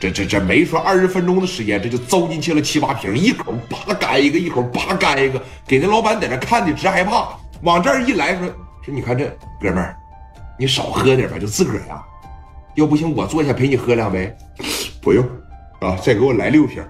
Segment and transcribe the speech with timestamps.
[0.00, 7.28] 这这这没说二十分钟的时间，这就糟进去了七八瓶，一口叭干一个，一口叭干一个，给那老板在那看的直害怕。
[7.62, 8.46] 往这儿一来，说
[8.84, 9.26] 说你看这
[9.60, 9.96] 哥们儿，
[10.56, 12.00] 你少喝点吧，就自个儿呀。
[12.76, 14.32] 要不行，我坐下陪你喝两杯。
[15.02, 15.24] 不用
[15.80, 16.80] 啊，再给我来六瓶。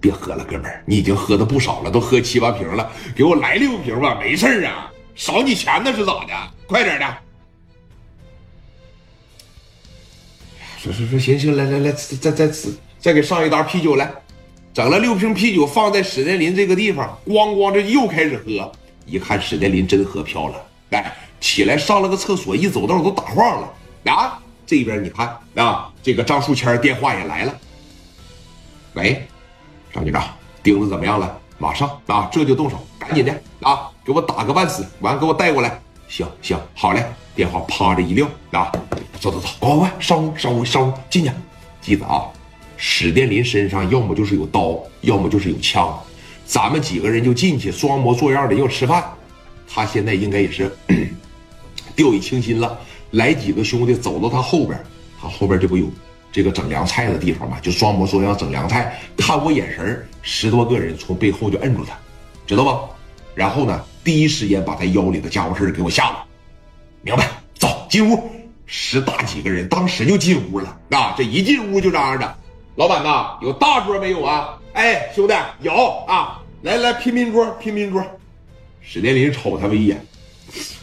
[0.00, 6.32] 别喝了，哥们儿，你已经喝的不少了，都喝七八瓶了，给我来六瓶吧，没事儿啊，少你钱那是咋的？
[6.68, 7.06] 快点的。
[10.78, 12.70] 说说说，行行，来来来，再再再
[13.00, 14.08] 再给上一打啤酒来，
[14.72, 18.70] 整了六瓶啤酒放在史殿林这个地方，咣咣这又开始喝。
[19.04, 20.54] 一看史殿林真喝飘了，
[20.90, 23.74] 哎，起来上了个厕所，一走道都打晃了。
[24.04, 27.52] 啊，这边你看啊，这个张树谦电话也来了。
[28.94, 29.26] 喂，
[29.92, 30.22] 张局长，
[30.62, 31.36] 钉子怎么样了？
[31.58, 35.80] 马上啊，这就动手，赶紧的啊，给我打个半死，完给我带过来。
[36.06, 37.04] 行行，好嘞。
[37.34, 38.72] 电话啪着一撂啊，
[39.20, 41.30] 走走走，快快快，上屋上屋上屋进去。
[41.80, 42.24] 记得啊，
[42.76, 45.98] 史殿林身上要么就是有刀，要么就是有枪。
[46.44, 49.04] 咱们几个人就进去装模作样的要吃饭。
[49.66, 50.74] 他现在应该也是
[51.94, 52.78] 掉以轻心了。
[53.10, 54.78] 来几个兄弟走到他后边，
[55.20, 55.90] 他后边这不有
[56.30, 57.58] 这个整凉菜的地方吗？
[57.60, 58.98] 就装模作样整凉菜。
[59.16, 61.96] 看我眼神十多个人从背后就摁住他，
[62.46, 62.80] 知道吧？
[63.34, 66.24] 然后呢，第一时间把他腰里的家伙事给我下了。
[67.02, 68.30] 明白，走进屋，
[68.70, 71.14] 十大几个人当时就进屋了啊！
[71.16, 72.36] 这一进屋就嚷嚷着
[72.76, 75.72] ：“老板呐，有大桌没有啊？”哎，兄弟有
[76.06, 76.38] 啊！
[76.60, 78.04] 来来，拼拼桌，拼拼桌。
[78.82, 80.04] 史殿林瞅他们一眼，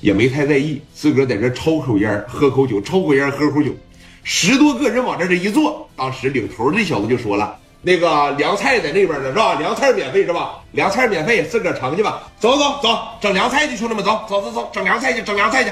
[0.00, 3.70] 也没太在意，自个儿在这抽口烟，喝口酒，抽口烟，喝口酒。
[4.24, 9.54] 十多个人往这这一坐，当时领头这小子就说了：“那个凉菜在那边呢，是吧？
[9.58, 10.62] 凉菜免费是吧？
[10.72, 12.22] 凉菜免费，自个儿盛去吧。
[12.40, 15.70] 走走走，整凉菜去，兄弟们，走走走走，整凉菜去，整凉菜去。”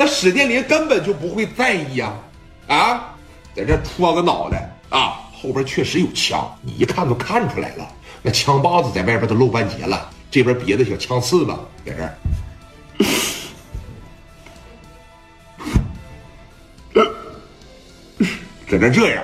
[0.00, 2.14] 那史殿林根本就不会在意呀，
[2.68, 3.14] 啊，
[3.54, 7.86] 在这戳个脑袋啊，后边确实有枪，你一看都看出来了，
[8.22, 12.16] 那枪把子在外边都露半截了，这边别的小枪刺子在这儿，
[18.70, 19.22] 在这这样，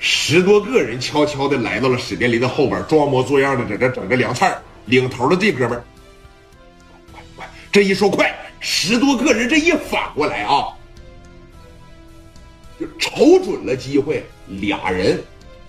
[0.00, 5.84] 十多个人悄悄的来到了史殿林的后边，装模作样的在这整着凉菜，领头的这哥们儿，
[7.12, 8.36] 快快，这一说快。
[8.64, 10.68] 十多个人，这一反过来啊，
[12.78, 15.20] 就瞅准了机会，俩人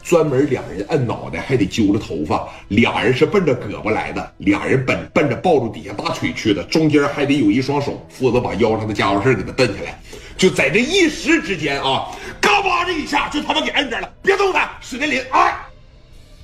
[0.04, 10.00] 专门俩人摁脑袋，还得揪着头发，俩人是奔着胳膊来的，俩人奔奔着抱住底下大腿去的，中间还得有一双手负责把腰上的家伙事给他蹬下来。
[10.38, 14.78] 就在这一时之间啊，嘎巴这一下就他妈给摁这了，别动他！
[14.82, 15.68] 史殿林啊，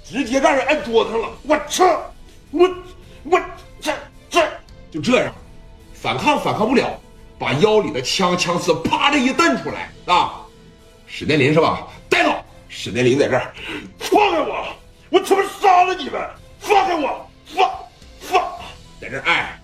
[0.03, 1.29] 直接让人摁桌子上了。
[1.43, 2.11] 我操！
[2.49, 2.67] 我
[3.23, 3.39] 我
[3.79, 3.93] 这
[4.31, 4.41] 这
[4.89, 5.31] 就这样。
[6.01, 6.87] 反抗反抗不了，
[7.37, 10.41] 把腰里的枪枪刺啪的一蹬出来啊！
[11.05, 11.85] 史殿林是吧？
[12.07, 12.33] 带走！
[12.69, 13.53] 史殿林在这儿，
[13.97, 14.65] 放开我！
[15.09, 16.21] 我他妈杀了你们！
[16.59, 17.27] 放开我！
[17.45, 17.69] 放
[18.21, 18.41] 放，
[19.01, 19.59] 在这哎，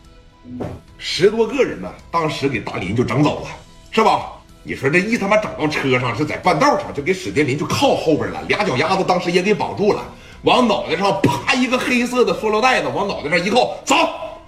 [0.97, 3.47] 十多个人呢，当时给大林就整走了，
[3.91, 4.33] 是吧？
[4.63, 10.03] 你说这一他妈整到车上，是在半道上就给史殿林就靠后边了，俩脚丫子当时也给绑住了，
[10.41, 13.95] 往脑袋上啪一个黑色的塑料袋子往脑袋上一扣，走！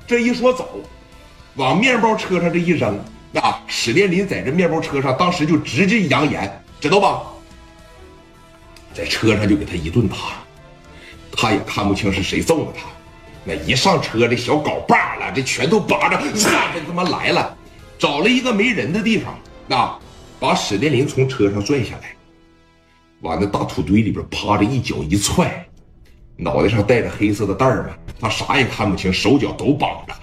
[0.05, 0.67] 这一说走。
[1.57, 2.97] 往面包车上这一扔，
[3.33, 3.59] 啊！
[3.67, 7.23] 史殿林在这面包车上，当时就直接扬言，知道吧？
[8.93, 10.15] 在车上就给他一顿打，
[11.31, 12.85] 他也看不清是谁揍的他。
[13.43, 17.57] 那一上车，这小镐把了，这拳头拔着，这他妈来了，
[17.97, 19.39] 找了一个没人的地方，
[19.77, 19.99] 啊，
[20.39, 22.15] 把史殿林从车上拽下来，
[23.21, 25.65] 往那大土堆里边趴着，一脚一踹，
[26.35, 30.13] 脑袋上戴着黑色的带儿嘛，他啥也看不清，手脚都绑着，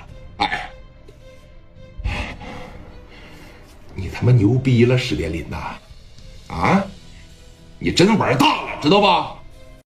[3.94, 5.76] 你他妈牛逼了，史殿林呐！
[6.48, 6.84] 啊，
[7.78, 9.36] 你真玩大了，知道吧？